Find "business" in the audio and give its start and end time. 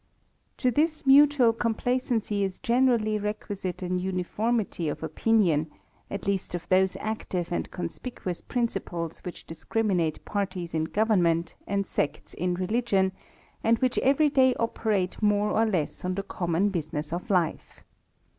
16.69-17.13